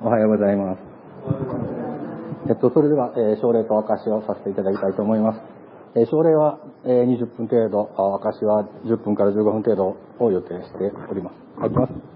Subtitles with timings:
[0.00, 0.78] おはようございます。
[2.48, 5.40] えっと、それでは、えー、症例と証をさせていただきたいと思います。
[5.96, 11.60] えー、症例は、えー、20分程度、証は10分から15分程度を予定しております。
[11.60, 12.07] はい、きます。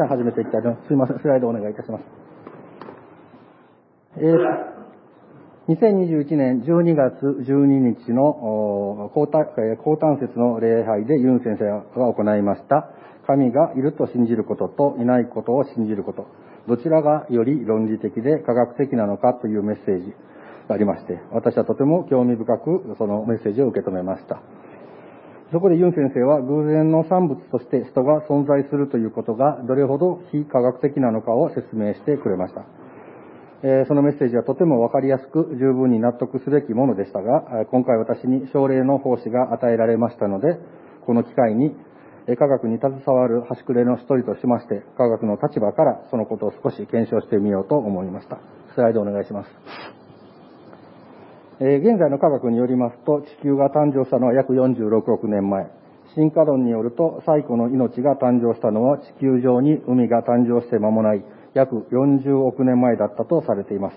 [0.00, 0.88] では始めていきたいと思います。
[0.88, 2.04] すいません、スライドお願いいたします。
[4.16, 9.44] えー、2021年12月12日の高端
[10.18, 12.88] 節の礼拝でユン先生が行いました、
[13.26, 16.28] 神がいると信じることといないことを信じること、
[16.66, 20.14] どちらがより論理的で科学的なのかというメッセージ
[20.66, 24.40] がありまして、私はとても興味深くそのメッセージを受け止めました。
[25.52, 32.64] そこでユン先生は偶然の産物として人が存在するということがどれほど非科学的なのかを説明してくれました。
[33.62, 40.58] えそのメッセージはとてもわかりやすく十分に納得すべきものでしたが、今回私に奨励の奉仕が与えられましたので、
[41.04, 41.76] この機会に
[42.38, 48.38] 科学に携わる端くれの一人としまして、科学の立場からそのことを少し検証してみようと思いました。
[48.74, 50.09] スライドお願いします。
[51.62, 55.68] え現在の科学によりますと、地球が誕生したのは約46億年前。
[56.14, 61.22] 進化論によると、最古の命が誕生したのは地球上に海が誕生して間もない
[61.52, 63.96] 約40億年前だったとされています。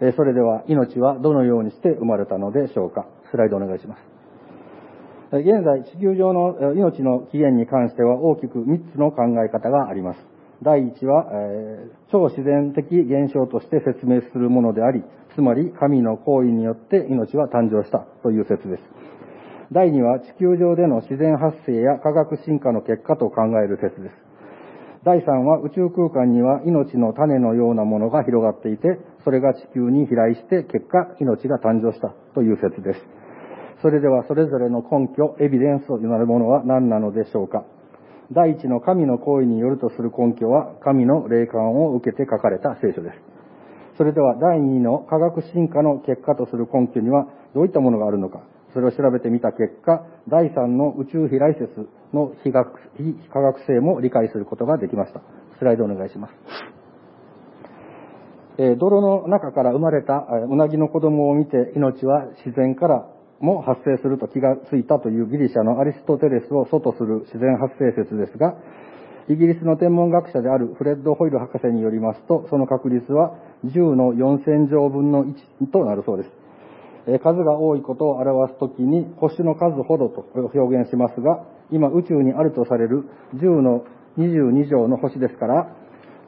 [0.00, 3.06] えそれでは、命はどのようにして生まれたのでしょうか。
[3.32, 5.36] スライドお願いします。
[5.36, 10.35] 現在、地球上の命の起源に関しては大きく3つの考え方があります。
[10.62, 15.02] 第1は、えー、超自然的現象として説明するものであり、
[15.34, 18.82] つまり神の行為によって命は誕生したという説です。
[19.72, 24.26] 第2は地球上での自然発生や科学進化の結果と考える説です。
[25.04, 33.00] 第3は宇宙空間には命の種のようなものが広がっていて、それが地球に飛来して結果命が誕生したという説です。
[33.82, 37.64] それではそれぞれの根拠、エビデンスとなるものは何なのでしょうか
[38.32, 43.36] 第一の神の行為によるとする根拠は神の霊感を受けて書かれた聖書です。
[43.96, 48.42] それでは第2の科学進化の結果とする根拠にはどういったものがあるのか、
[48.74, 55.22] それを調べてみた結果、第3の宇宙飛来説の非学非科学性も理解することができました。
[55.58, 56.34] スライドお願いします。
[58.58, 63.06] え、泥の中から生まれたうなぎの子供を見て命は自然から
[63.40, 68.54] も発生すると気がついたというギリシャのアリストテレスを祖とする自然発生説ですが、
[69.28, 76.30] イギリスの天文学者であるフレッド・ホイル博士によりますと、その確率は10の4000乗分の1となるそうです。
[77.22, 83.04] 数が多いことを表すときに星の数ほどと表現しますが、今宇宙にあるとされる
[83.34, 83.84] 10の
[84.18, 85.76] 22乗の星ですから、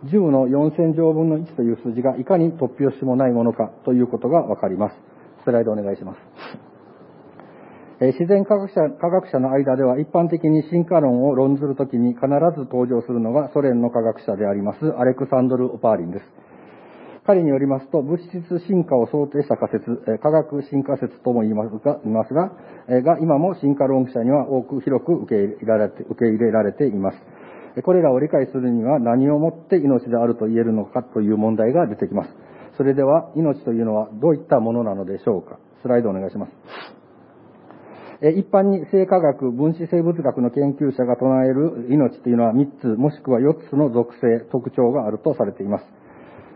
[0.04, 4.96] 10の4000乗分の1という数字がいかに突拍子もないものかということがわかります。
[5.44, 6.67] スライドお願いします。
[8.00, 16.24] 自然科学者科学者の間では一般的に進化論を論ずるときに必ず登場するのがソ連の科学者でありますアレクサンドル・オパーリンです。
[17.26, 22.52] 彼によりますと、物質進化を想定した仮説、科学進化説とも言いますが、いますが、
[23.02, 27.82] が今も進化論者には多く広く受け入れられて受け入れられています。
[27.82, 32.30] これらを理解するには何をもって命であると言えるのかという問題が出てきます。
[32.78, 35.58] それでは、命というのはどういったものなのでしょうか。
[35.82, 36.97] スライドお願いします。
[38.20, 45.84] 一般に生化学、分子生物学の研究者が唱える命というのは3つ、もしくは4つの属性、特徴があるとされています。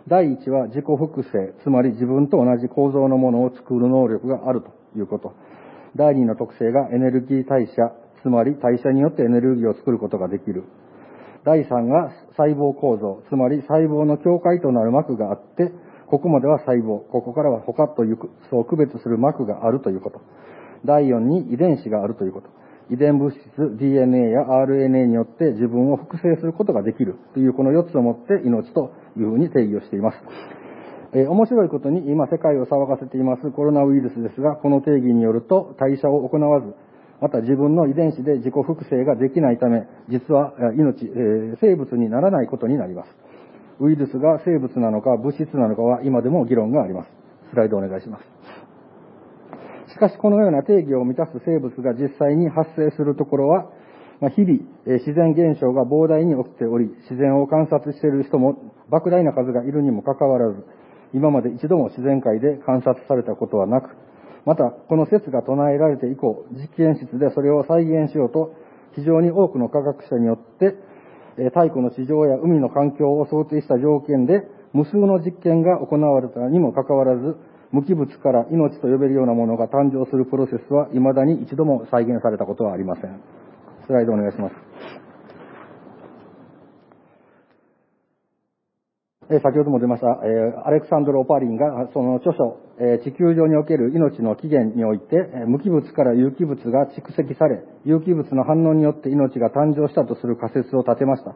[0.09, 5.35] 第1は自己複製、つまり自分と同じ構造のものを作る能力があるということ。
[5.95, 10.65] 第2の特性がエネルギー代謝、つまり代謝によってエネルギーを作ることができる。
[11.45, 15.71] 第3が細胞構造、つまり細胞の境界となる膜があって、
[16.09, 18.19] ここまでは細胞、ここからは他という、
[18.51, 20.21] そう区別する膜があるということ。
[20.85, 22.49] 第4に遺伝子があるということ。
[22.91, 23.39] 遺伝物質、
[23.79, 30.19] DNA や RNA によって自分を複製することができるというこの4つをもって命というふうに定義をしています。
[31.15, 36.75] えー、面白いことに今世界を騒がせていますコロナウイルスですが、この定義によると代謝を行わず、
[37.21, 43.09] また自分の遺伝子で自己複製ができないため、実は命、えー、生物にならないことになります。
[43.81, 47.11] ウイルスが生物なのか物質なのかは今でも議論があります。
[47.51, 48.42] スライドお願いします。
[49.93, 53.71] しかしこのような定義を満たす生物が実際に発生するところは、
[54.21, 60.65] ま日々、自然現象が膨大に起きており、自然を観察している人も莫大な数がいるにもかかわらず、
[61.13, 63.91] 今まで一度も自然界で観察されたことはなく、
[64.47, 68.55] また、この説が唱えられて以降、実験室でそれを再現しようと、
[68.95, 70.75] 非常に多くの科学者によって、
[71.51, 74.43] 太古の地上や海の環境を想定した条件で、
[74.73, 77.37] 無数の実験が行われたにもかかわらず、
[77.73, 83.21] 無機物から命と呼べるようなものが誕生するプロセスは未だに一度も再現されたことはありません。
[83.87, 84.73] スライドお願いします。
[89.31, 90.29] え先ほども出ました、え
[90.65, 101.35] アレクサンドル・オパリンがその著書、え地球上における命の起源において、え無機物から有機物が蓄積され、有機物の反応によって命が誕生したとする仮説を立てました。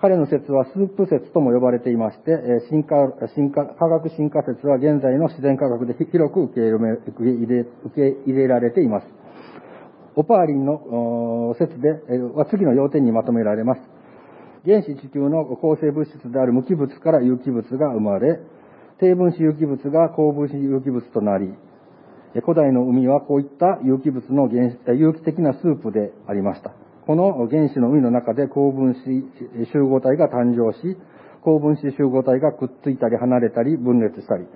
[0.00, 2.32] 彼の説はスープ説とも呼ばれていまして、
[2.70, 2.96] 進化、
[3.34, 9.06] 進化、科学進化説は現在の自然科学で広く受け入れ、受け入れられています。
[10.16, 11.90] オパーリンの説で
[12.34, 13.80] は次の要点にまとめられます。
[14.64, 18.40] 原子地球の構成物質である無機物から有機物が生まれ、
[19.00, 21.54] 低分子有機物が高分子有機物となり、
[22.42, 26.72] 古代の海はこういった有機物の原有機的なスープでありました。
[27.10, 29.02] この原子の海の中で高分子
[29.72, 30.96] 集合体が誕生し、
[31.42, 34.46] 高分子集合体がくっついたり離れたり分裂したり、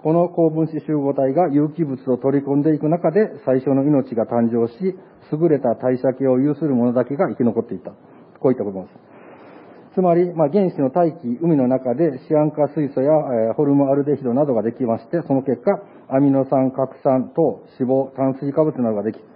[0.00, 4.94] この高分子集合体が有機物を取り込んでいく中で最初の命が誕生し、
[5.32, 7.90] 優れた代謝系を有するものだけが生き残っていた。
[8.38, 9.98] こういったことです。
[9.98, 13.10] つまり、まあ、原子の大気、海の中でシアン化水素や、
[13.50, 19.31] え、ホルムアルデヒドなどができまして、その結果、アミノ酸、核酸、糖、脂肪、炭水化物などができ、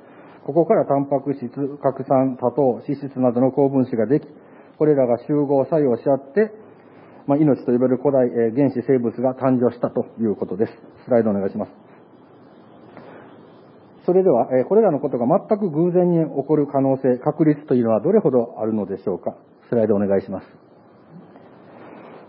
[0.46, 1.50] ここからタンパク質、
[1.82, 4.28] 核酸、多糖、脂質などの高分子ができ、
[4.78, 6.52] これらが集合作用し合って、
[7.26, 10.72] まあ、命と呼べる古代、え、原子生物が誕生したということです。
[11.04, 11.72] スライドお願いします。
[14.04, 19.34] それでは、え、これらのことが全く偶然に起こる可能性、確率というのはどれほどあるのでしょうか。
[19.68, 20.46] スライドお願いします。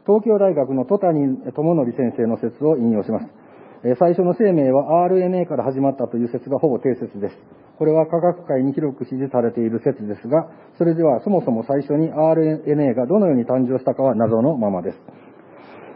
[0.07, 3.27] 東京大学の戸谷智則先生の説を引用します。
[3.99, 7.35] 最初の生命は RNA から始まったという説がほぼ定説です。
[7.77, 14.97] これは科学界に広く支持されている説ですが、それではそもそも最初に RNA がどのように誕生したかは謎のままです。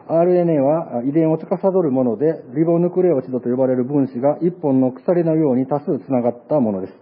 [0.07, 6.93] RNA は遺伝を司るもので、リボヌクレオチドと呼ばれる分子が一本の鎖のように多数つながったものです。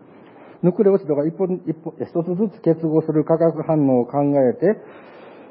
[0.62, 4.78] ヌクレオチドが一本一本一つずつ結合する化学反応を考えて、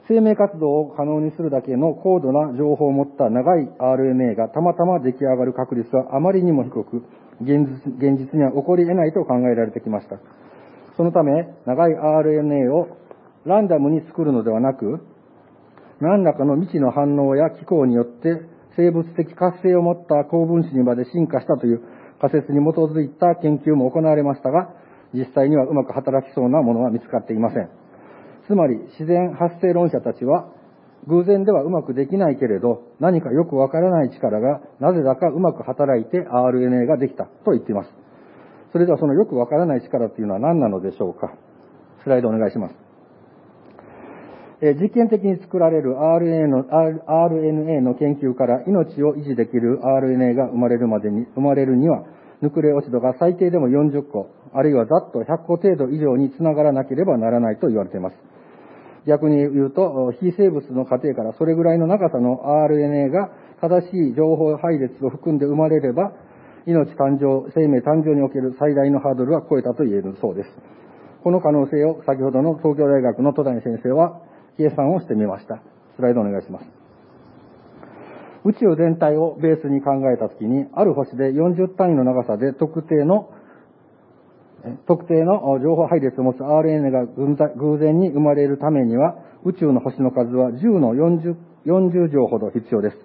[0.08, 7.04] 生命活動を可能にするだけの高度な情報を持った長い RNA がたまたま出来上がる確率はあまりにも低く、
[7.42, 10.18] 現実には起こり得ないと考えられてきました。
[10.96, 12.88] そのため、長い RNA を
[13.44, 15.06] ランダムに作るのではなく、
[16.00, 18.40] 何らかの未知の反応や機構によって
[18.76, 21.82] 生物的活性を持った高分子にまで進化したという
[22.20, 24.70] 仮説に基づいた研究も行われましたが、
[25.12, 27.87] 実際にはうまく働きそうなものは見つかっていません。
[28.48, 30.48] つまり、自然発生論者たちは、
[31.06, 37.90] 偶然ではうまくできないけれど、何かよくわからない力がなぜだかうまく働いて RNA ができたと言っています。
[38.72, 41.32] それではそのよくわからない力っていうのは何なのでしょうか？
[42.02, 42.74] スライドお願いします。
[44.60, 52.04] え実験的に作られる RNA の RNA の研究から命を維持できる RNA が生まれるまでに、生まれるには、
[52.40, 58.16] ヌクレオチドが最低でも40個、あるいはざっと100個程度以上につながらなければならないと言われています。
[59.08, 63.30] 逆に言うと、非生物の過程からそれぐらいの長さの RNA が
[63.62, 66.12] 正しい情報配列を含んで生まれれば、
[66.66, 70.50] 命誕生、生命誕生における最大のハードルは超えたと言えるそうです。
[71.24, 74.20] この可能性を先ほどの東京大学の戸谷先生は
[74.58, 75.62] 計算をしてみました。
[75.96, 76.66] スライドお願いします。
[78.44, 83.30] 宇宙全体をベースに考えたときに、ある星で40単位の長さで特定の
[84.86, 91.36] 特定の情報配列を持つ RNA が偶然に生まれるためには、宇宙の星の数は10の 40,
[91.66, 92.96] 40乗ほど必要です。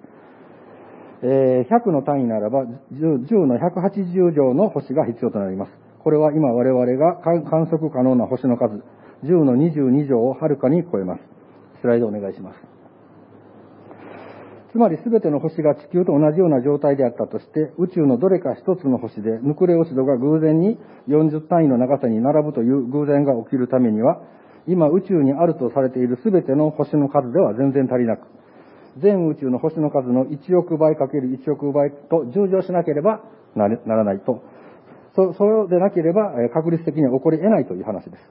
[1.22, 5.72] え100の単位ならば10、10の180乗の星が必要となります。
[6.04, 8.84] これは今我々が観測可能な星の数、
[9.24, 11.22] 10の22乗をはるかに超えます。
[11.82, 12.73] スライドお願いします。
[14.74, 24.20] つまり全ての星が地球と同じような状態であったとして、宇宙のどれか一つの星でヌクレオシドが偶然に40単位の長さに並ぶという偶然が起きるためには、
[24.66, 28.26] 今宇宙にあるとされている全ての星の数では全然足りなく、
[28.98, 33.22] 全宇宙の星の数の1億倍かける1億倍と従乗しなければ
[33.56, 34.42] ならないと。
[35.16, 38.24] そ、それでなければ確率的には起こり得ないという話です。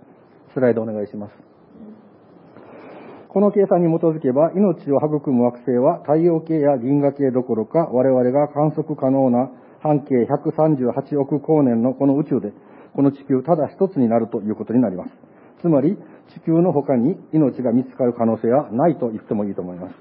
[0.54, 1.51] スライドお願いします。
[3.32, 12.52] この計算に基づけば、命を育む惑星は太陽系や銀河系どころか、我々が観測可能な半径138億光年のこの宇宙で、
[12.94, 15.10] この地球ただ一つになるということになります。
[15.62, 15.96] つまり、
[16.28, 19.94] 地球の他に命が見つかる可能性はないと言ってもいいと思います。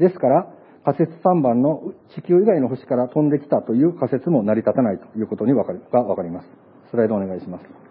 [0.00, 0.48] ですから、
[0.84, 6.48] 仮説3番の地球以外の星から飛んできたという仮説も成り立たないということにわかりがわかります。
[6.90, 7.89] スライドお願いします。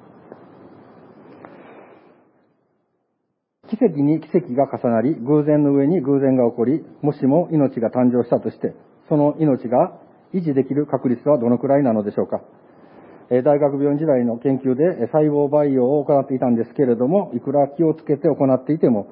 [3.70, 8.74] 奇跡に奇跡が重なり、偶然の上に偶然が起こり、もしも命が誕生したとして、
[9.08, 9.94] その命が
[10.34, 12.42] 維持できる確率はどのくらいなのでしょうか。
[13.30, 19.08] 大学病院時代の研究で細胞培養を行っていたんですけれども、いくら気をつけて行っていても、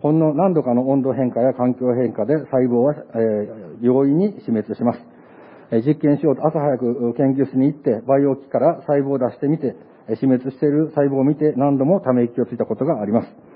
[0.00, 4.98] ほんの何度かの温度変化や環境変化で細胞は、えー、容易に死滅します。
[5.86, 9.74] 実験しようと朝早く研究室に行って培養機から細胞を出してみて
[10.20, 13.51] 死滅している細胞を見て何度もため息をついたことがあります。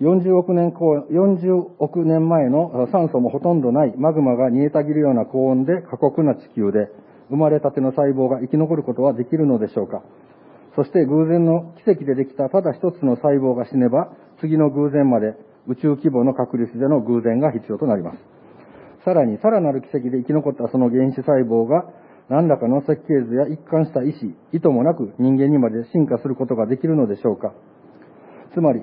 [0.00, 6.90] 40億年40億年前の酸素もほとんどないマグマが煮えたぎるような高温で過酷な地球で
[7.30, 10.02] 生まれたての細胞が生き残ることはできるのでしょうか
[10.76, 14.10] そして偶然の奇跡でできたただ一つの細胞が死ねば
[14.40, 15.34] 次の偶然まで
[15.66, 18.18] 宇宙規模の確率での偶然が必要となります。
[19.04, 21.84] さらに、さらなる奇跡で生き残ったその原子細胞が
[22.28, 27.52] 何らかの設計図や一貫した意志、意図もなく人間にまで進化することができるのでしょうか
[28.54, 28.82] つまり、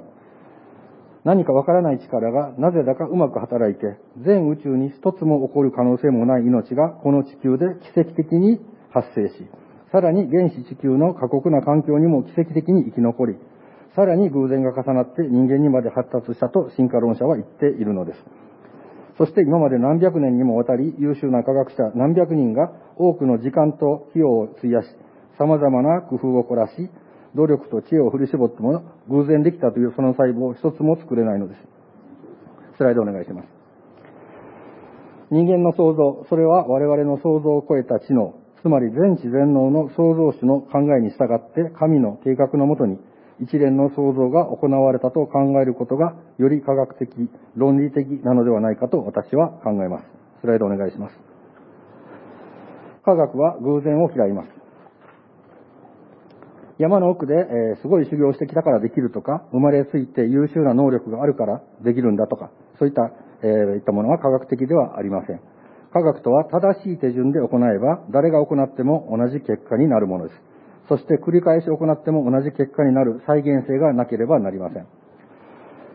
[1.24, 8.60] 何かわからない力がなぜだかうまく働いて、全宇宙に一つも起こる可能性もない命がこの地球で奇跡的に
[8.92, 9.48] 発生し、
[9.92, 13.36] さらに原始地球の過酷な環境にも奇跡的に生き残り、
[13.96, 18.20] さらに偶然が重なって人間にまで発達したと進化論者は言っているのです。
[19.18, 24.88] そして今まで何百年にもわたり優秀な科学者何百人が多くの時間と費用を費やし、
[25.38, 26.90] 様々な工夫を凝らし、
[27.36, 31.62] 努力と知恵を振り絞っても偶然できたというその細胞を一つも作れないのです。
[32.78, 33.48] スライドお願いします。
[35.32, 43.00] 人間の創造、それは我々の想像を超えた知能、つまり全知全能の創造主の考えに従って神の計画のもとに
[43.42, 47.10] 一連の創造が行われたと考えることがより科学的、
[47.56, 50.06] 論理的なのではないかと私は考えます。
[50.42, 51.16] スライドお願いします。
[53.04, 54.61] 科学は偶然を嫌います。
[56.82, 63.12] 山の奥で、えー、すごい修行してきたからできるとか、生まれついて優秀な能力があるからできるんだとか、そういった、
[63.44, 65.40] えー、いったものは科学的ではありません。
[65.94, 70.42] 科学とは正しい手順で行えば、誰が行っても同じ結果になるものです。
[70.90, 74.88] そして繰り返し行っても同じ結果になる再現性がなければなりません。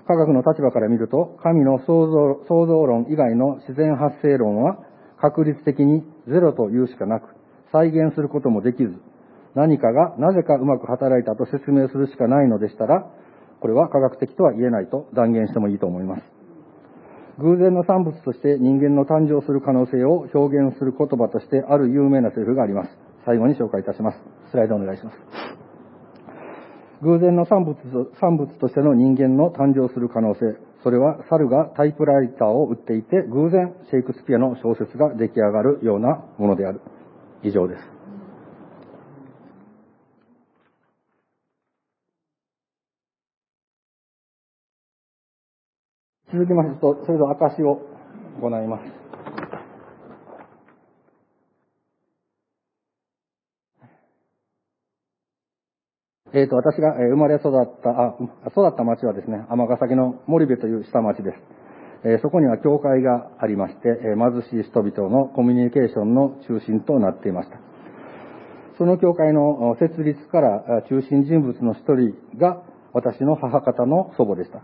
[0.06, 4.78] 科学の立場から見ると、神の創造創造論以外の自然発生論は
[5.20, 7.34] 確率的にゼロというしかなく、
[7.72, 8.94] 再現することもできず、
[9.56, 13.10] 何かがなぜかうまく働いたと説明するしかないのでしたら、
[13.58, 16.22] これは科学的とは言えないと断言してもいいと思います。
[17.38, 22.90] 偶然の産物として人間の誕生する可能性を表現する言葉としてある有名なセリフがあります。
[23.24, 24.18] 最後に紹介いたします。
[24.50, 25.16] スライドお願いします。
[27.02, 27.76] 偶然の産物
[28.20, 30.40] 産物としての人間の誕生する可能性、
[30.82, 36.82] それは猿がタイプライターを売っていて偶然シェイクスピアの小説が出来上がるようなものである。
[37.42, 37.95] 以上です。
[46.32, 47.80] 続きましてと、それぞれ証を
[48.40, 48.82] 行います。
[56.34, 58.16] えっ、ー、と、私が生まれ育った、あ、
[58.48, 61.38] 育った町はですね、尼崎の森部という下町です。
[62.04, 67.58] えー、そこには教会がありまして、えー、貧しい人々のコミュニケーションの中心となっていました。
[68.78, 74.60] その教会の設立から中心人物の一人が私の母方の祖母でした。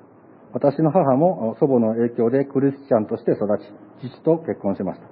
[0.52, 5.06] 私の母も祖母の影響でクリスチャンとして育ち、父と結婚しました。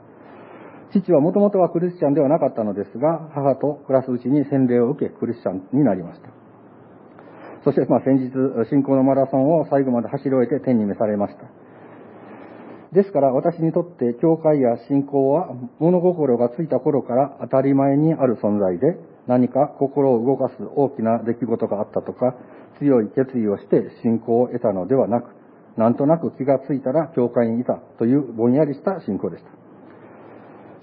[0.93, 6.29] 父はもともとはクリスチャンではなかったのですが、母と暮らすうちに洗礼を受け、クリスチャンになりました。
[7.65, 8.33] そして、まあ、先日、
[8.69, 11.43] 信仰のマラソンを最後まで走り終えて天に召されました。
[12.93, 22.35] ですから、私にとって教会や信仰は物心がついた頃から当たり前にある存在で、何か心を動かす大きな出来事があったとか、
[22.79, 25.31] 強い決意をして信仰を得たのではなく、
[25.77, 29.51] なんとなく気がついたら教会にいたというぼんやりした信仰でした。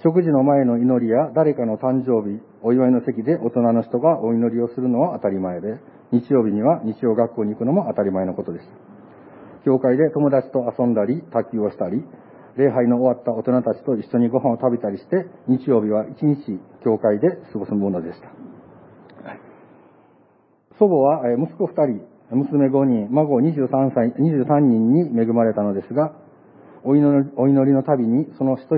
[0.04, 5.80] 食事の前の祈りや誰かの誕生日、お祝いの席で大人の人がお祈りをするのは当たり前で、
[6.12, 8.72] 日曜日には日曜学校に行くのも当たり前のことでした。
[9.66, 12.06] 教会で友達と遊んだり、卓球をしたり、
[12.58, 18.30] 礼拝の終わった大人たちと一緒にご飯を食べたりして、日曜日は一日教会で過ごすものでした。
[20.80, 26.14] 祖母は息子2人、娘5人、孫23歳、23人に恵まれたのですが、
[26.84, 28.64] お祈りお祈りのたびにその一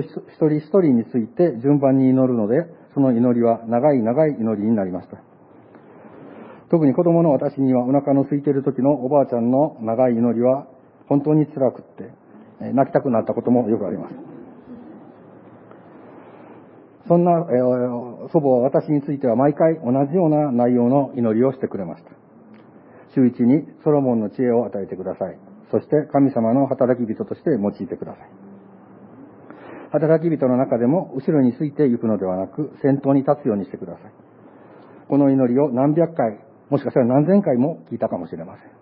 [0.58, 5.18] 一人について順番に祈るので、その祈りは長い長い祈りになりました。
[6.70, 10.66] 特に子供の私にはお腹の空いている時のおばあちゃんの長い祈りは
[11.08, 12.10] 本当に辛くって、
[12.60, 14.14] 泣きたくなったこともよくあります。
[17.08, 22.10] そんな、えー、祖母は私については毎回同じような内容の祈りをしてくれました。
[23.14, 25.38] 週一にソロモンの知恵を与えてください。
[25.72, 28.30] そして神様の働き人として用いてください。
[29.90, 34.12] 働き人の中でも後ろについて行くのではなく先頭に立つようにしてください。
[35.08, 36.38] この祈りを何百回、
[36.68, 38.79] もしかしたら何千回も聞いたかもしれません。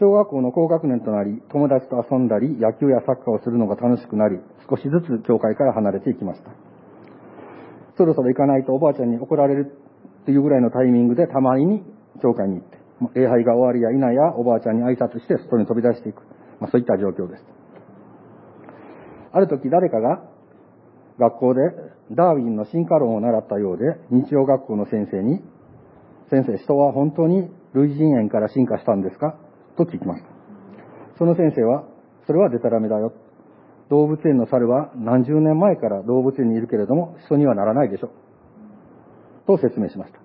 [0.00, 6.50] 小学校の高学年となり、友達と遊んだり、野球やサッカーをするのが楽しくなり、少しずつ教会から離れていきました。
[7.96, 9.76] そろそろ行かないとおばあちゃんに怒られる
[10.22, 11.84] っていうぐらいのタイミングでたまに
[12.22, 12.78] 教会に行って、
[13.20, 16.22] 礼拝が終わりや否やおばあちゃんに挨拶して外に飛び出していく。
[16.58, 17.44] まあ、そういった状況です。
[19.32, 20.22] ある時誰かが
[21.18, 21.60] 学校で
[22.12, 25.42] ダーウィンの進化論を習ったようで、日曜学校の先生に、
[26.30, 29.36] 先生、人は本当に類人猿から進化したんですか？
[29.76, 30.28] と聞きました。
[31.18, 31.84] その先生は、
[32.26, 33.12] それはデタラメだよ。
[33.90, 38.10] 動物園の猿は何十年前から動物園にいるけれども、人にはならないでしょ。
[39.46, 40.22] と説明しました。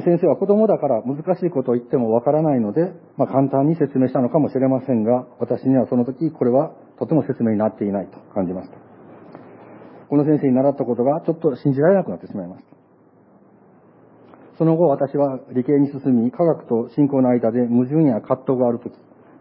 [0.00, 8.76] 先生は子供だから難しいことを言ってもわからないので、まあ、簡単に説明したのかもしれませんが、私にはその時これはとても説明になっていないと感じました。
[10.08, 12.81] この先生に習ったことがちょっと信じられなくなってしまいました。
[14.58, 18.92] その後私は理系に進み、科学と信仰の間で矛盾や葛藤があるとき、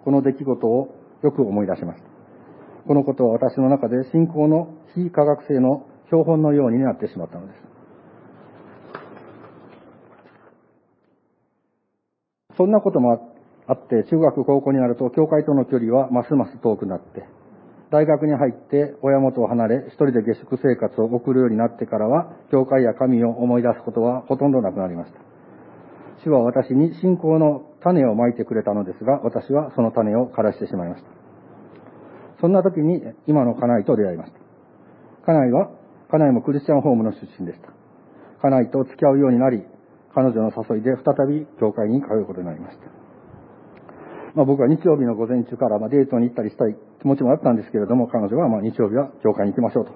[0.04, 2.10] この出来事をよく思い出しました。
[2.88, 7.72] このことは私の中で信仰の非科学性の標本のようになってしまったのです。
[12.58, 13.34] そんなことも
[13.68, 17.26] あって、中学、高校になると、教会との距離はますます遠くなって、
[17.92, 25.20] 大学に入って親元を離れ、一人で下宿生活を送るようになってからは、教会や神を思い出すことはほとんどなくなりました。
[26.24, 31.10] 主は私に信仰の種をまいてくれたのですが、私はその種を枯らしてしまいました。
[32.40, 35.34] そんな時に今の家内と出会いました。
[35.34, 35.70] 家内は、
[36.12, 37.74] 家内もクリスチャンホームの出身でした。
[38.48, 39.66] 家内と付き合うようになり、
[40.16, 43.01] 彼女の誘いで再び教会に通うことになりました。
[44.36, 49.92] まあ、僕は日曜日の午前中からまデートに行ったりしたい気持ちもあったんですけれども、彼女はま日曜日は教会に行きましょうと、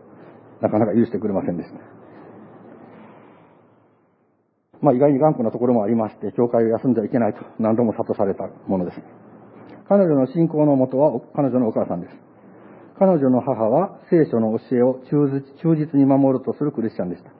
[0.62, 1.80] なかなか許してくれませんでした。
[4.82, 9.02] まあ、意外に頑固なところもありまして、教会を休んじゃいけないと何度も諭されたものです。
[9.88, 12.13] 彼女の信仰のもとは彼女のお母さんです。
[13.00, 17.32] 彼女の母は聖書の教えを忠実に守るとするクリスチャンでした。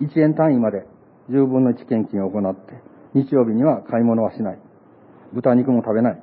[0.00, 0.86] 1円単位まで
[1.30, 2.74] 10分の1献金を行って、
[3.14, 4.58] 日曜日には買い物はしない。
[5.34, 6.22] 豚肉も食べない。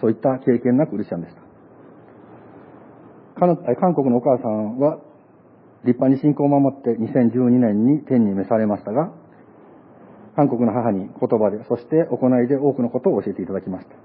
[0.00, 1.42] そういった経験なクリスチャンでした。
[3.38, 4.98] 韓国のお母さんは
[5.84, 9.10] 立派に信仰を守って2012年に天に召されましたが、
[10.36, 13.96] 韓国の母に言葉で、そして行いで多くのことを教えていただきました。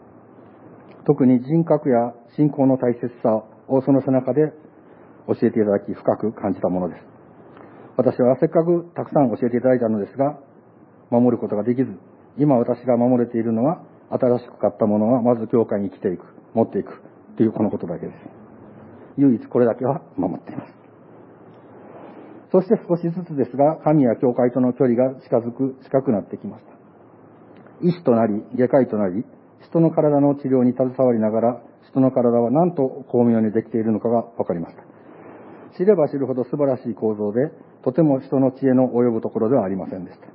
[1.06, 4.52] 特に人格や信仰の大切さをその背中で
[5.28, 7.02] 教えていただき深く感じたものです。
[7.96, 10.38] 私はせっかくたくさん教えていただいたのですが、
[11.10, 11.88] 守ることができず、
[12.38, 17.02] 今私が守れているのは新しく買ったものはまず教会に来ていく、持っていく
[17.38, 18.16] というこのことだけです。
[19.18, 20.74] 唯一これだけは守っています。
[22.52, 26.72] そして少しずつですが、神や教会との距離が近づく、近くなってきました。
[27.82, 29.26] 医師となり、外科医となり、
[29.62, 34.84] 人の体の治療に携わりながら、人の体は何と巧妙にできているのかが分かりました。
[35.78, 37.52] 知れば知るほど素晴らしい構造で、
[37.84, 40.28] とても人の知恵の及ぶところではありませんでした。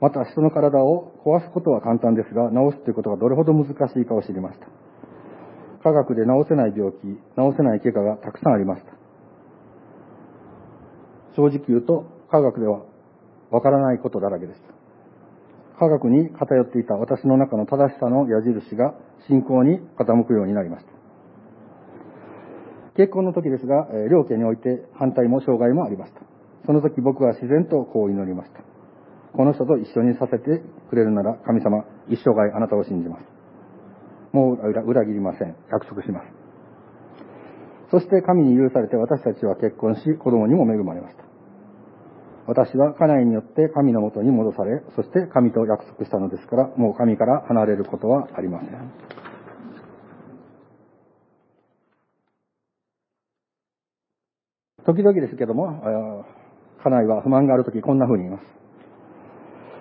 [0.00, 4.66] また人の体を壊すことは簡単ですが、治すということがどれほど難しいかを知りました。
[5.82, 7.18] 科学で治せない病気、治
[7.56, 8.92] せない怪我がたくさんありました。
[11.36, 12.82] 正直言うと、科学では
[13.50, 14.68] わからないことだらけでした。
[15.78, 18.94] 科学に偏っていた私の中の正しさの矢印が
[19.28, 20.92] 信仰に傾くようになりました。
[22.96, 26.20] 結婚の時ですが、両家において反対も障害もありました。
[26.66, 28.77] その時僕は自然とこう祈りました。
[29.32, 33.22] この人と一緒にさせてくれるなら神様、一生涯あなたを信じます。
[34.32, 35.56] もう裏切りません。
[35.70, 36.26] 約束します。
[37.90, 41.24] そして神に許されて私たちは結婚し、子供にも恵まれました。
[42.46, 48.70] 私は家内によって神のもとに戻され、そして神と約束したのですから、もう神から離れることはありません。
[54.84, 56.24] 時々ですけども、
[56.82, 58.58] 家内は不満があるときこんな風に言います。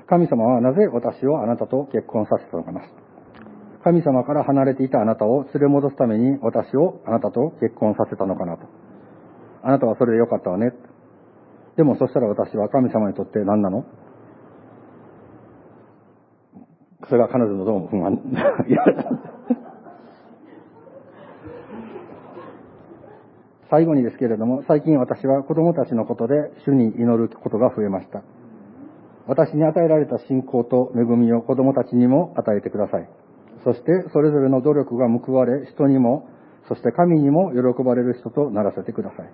[0.07, 2.81] 神様はなぜ私をあなたと結婚させたのかな？
[3.83, 8.67] 神様から離れていたあなたを連れ戻すために私をあなたと結婚させたのかなと。
[9.63, 10.71] あなたはそれでよかったわね。
[11.75, 13.85] でもそしたら私は神様にとって何なの？
[17.09, 18.19] それが彼女のどうも不満。
[23.69, 28.23] 最後にですけれども、最近私は子供たちのことで主に祈ることが増えました。
[29.27, 33.09] 私に与えられた信仰と恵みを子供たちにも与えてください。
[33.63, 36.29] そして、それぞれの努力が報われ、人にも、
[36.69, 39.29] そして神にも喜ばれる人とならせてください。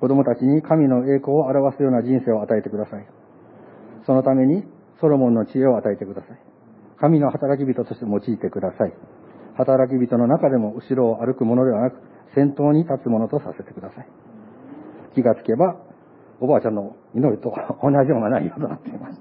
[0.00, 3.06] 子供たちに神の栄光を表すような人生を与えてください。
[4.06, 4.64] そのために、
[5.00, 6.38] ソロモンの知恵を与えてください。
[6.98, 8.92] 神の働き人として用いてください。
[9.56, 11.98] 働き人の中でも後ろを歩くものではなく、
[12.34, 14.08] 先頭に立つものとさせてください。
[15.14, 15.76] 気がつけば、
[16.40, 19.20] おばあちゃんの祈りと同じような内容となっています。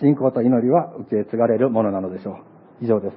[0.00, 2.84] 信仰と祈りは受け継がれるものなのでしょう。
[2.84, 3.16] 以上です。